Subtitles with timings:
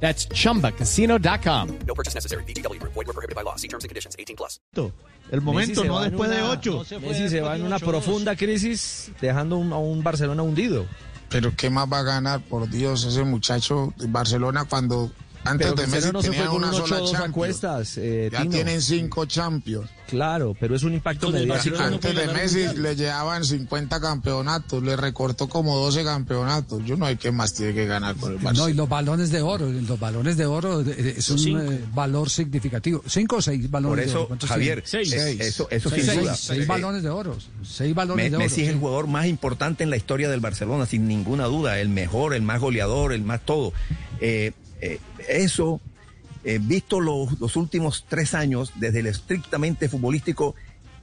[0.00, 1.68] That's chumbacasino.com.
[1.86, 2.44] No purchase necessary.
[2.44, 2.78] BGW.
[2.82, 3.56] Void were prohibited by law.
[3.56, 4.14] See terms and conditions.
[4.18, 4.60] 18 plus.
[5.32, 6.84] El momento, no después de una- ocho.
[7.00, 10.86] Messi se va en una profunda crisis, dejando un- a un Barcelona hundido.
[11.28, 12.40] Pero ¿qué más va a ganar?
[12.42, 15.10] Por Dios, ese muchacho de Barcelona cuando
[15.46, 17.96] antes Pero de Messi no se fue tenía con una un sola 8-2 a Champions.
[17.98, 18.50] eh, Ya Tino.
[18.50, 19.88] tienen cinco Champions.
[20.08, 21.54] Claro, pero es un impacto mediático.
[21.76, 26.84] Barcelona no Antes de Messi le llevaban 50 campeonatos, le recortó como 12 campeonatos.
[26.84, 28.74] Yo no sé qué más tiene que ganar con el No, y Barcelona.
[28.76, 31.60] los balones de oro, los balones de oro eh, es un cinco.
[31.62, 33.02] eh, valor significativo.
[33.06, 34.20] ¿Cinco o seis balones Por de oro?
[34.20, 35.12] eso, ¿Cuántos Javier, Seis.
[35.12, 35.40] eh, Seis.
[35.40, 36.04] eso, eso tiene?
[36.04, 36.36] sin seis, duda.
[36.36, 37.36] seis Eh, balones de oro.
[37.64, 38.44] Seis balones Me- de oro.
[38.44, 41.88] Messi es el jugador más importante en la historia del Barcelona, sin ninguna duda, el
[41.88, 43.72] mejor, el más goleador, el más todo.
[44.20, 45.80] Eh, eh, eso,
[46.44, 50.54] eh, visto los, los últimos tres años, desde el estrictamente futbolístico,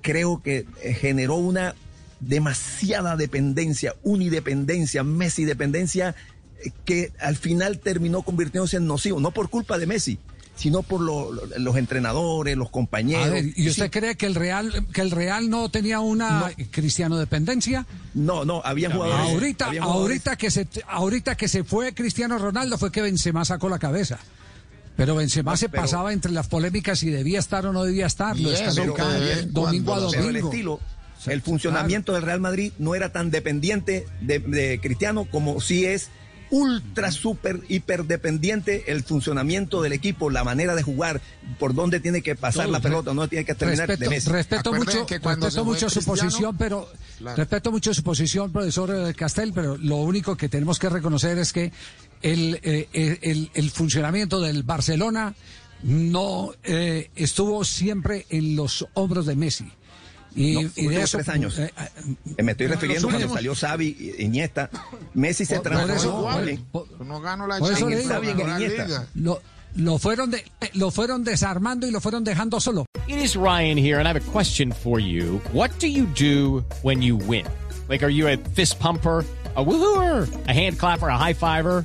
[0.00, 1.74] creo que eh, generó una
[2.20, 6.14] demasiada dependencia, unidependencia, Messi dependencia,
[6.84, 10.18] que al final terminó convirtiéndose en nocivo, no por culpa de Messi,
[10.54, 13.26] sino por lo- lo- los entrenadores, los compañeros.
[13.26, 16.52] A ver, ¿y usted Sí, cree que el Real que el Real no tenía una
[16.70, 17.86] cristiano dependencia?
[18.14, 19.32] No, no, había jugadores.
[19.32, 23.44] Ahorita, había jugadores- ahorita que se ahorita que se fue Cristiano Ronaldo fue que Benzema
[23.44, 24.18] sacó la cabeza.
[24.94, 28.06] Pero Benzema No, se pero- pasaba entre las polémicas si debía estar o no debía
[28.06, 28.38] estar.
[28.38, 30.50] Lo Y descartó eso cada que día, es domingo a Pero el domingo.
[30.50, 30.80] estilo,
[31.26, 36.10] el funcionamiento del Real Madrid no era tan dependiente de, de Cristiano como sí es
[36.52, 41.20] ultra, super, hiper dependiente el funcionamiento del equipo, la manera de jugar,
[41.58, 44.30] por dónde tiene que pasar la pelota, no tiene que terminar Respeto, de Messi.
[44.30, 47.36] respeto mucho, que cuando respeto se fue mucho su posición, pero Claro.
[47.36, 51.52] respeto mucho su posición, profesor eh, Castel, pero lo único que tenemos que reconocer es
[51.54, 51.72] que
[52.20, 55.34] el, eh, el, el funcionamiento del Barcelona
[55.82, 59.72] no eh, estuvo siempre en los hombros de Messi.
[60.34, 61.58] Y, No, y de tres años.
[61.58, 61.70] eh,
[62.38, 64.70] Eh, Me estoy refiriendo cuando salió Xavi, Iniesta,
[65.14, 66.64] Messi se transformó en-
[67.06, 68.06] No ganó la Champions.
[68.58, 69.06] Liga.
[69.14, 69.40] lo,
[69.76, 72.86] lo fueron de, lo fueron desarmando y lo fueron dejando solo.
[73.08, 75.40] It is Ryan here, and I have a question for you.
[75.52, 77.46] What do you do when you win?
[77.88, 79.24] Like, are you a fist pumper?
[79.54, 81.84] A woohooer, a hand clapper, a high fiver.